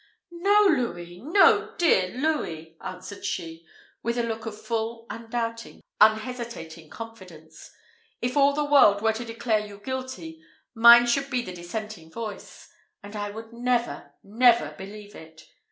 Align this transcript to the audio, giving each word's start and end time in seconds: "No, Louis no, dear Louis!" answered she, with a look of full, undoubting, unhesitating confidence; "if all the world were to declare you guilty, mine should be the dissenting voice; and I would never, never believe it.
"No, 0.31 0.61
Louis 0.65 1.19
no, 1.21 1.75
dear 1.77 2.09
Louis!" 2.17 2.75
answered 2.83 3.23
she, 3.23 3.63
with 4.01 4.17
a 4.17 4.23
look 4.23 4.47
of 4.47 4.59
full, 4.59 5.05
undoubting, 5.11 5.83
unhesitating 5.99 6.89
confidence; 6.89 7.69
"if 8.19 8.35
all 8.35 8.53
the 8.53 8.65
world 8.65 9.03
were 9.03 9.13
to 9.13 9.23
declare 9.23 9.59
you 9.63 9.77
guilty, 9.79 10.41
mine 10.73 11.05
should 11.05 11.29
be 11.29 11.43
the 11.43 11.53
dissenting 11.53 12.09
voice; 12.09 12.67
and 13.03 13.15
I 13.15 13.29
would 13.29 13.53
never, 13.53 14.13
never 14.23 14.71
believe 14.75 15.13
it. 15.13 15.43